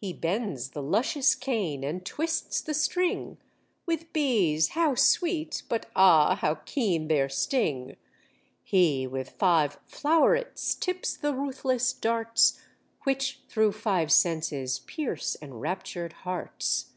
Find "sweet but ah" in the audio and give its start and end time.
4.94-6.34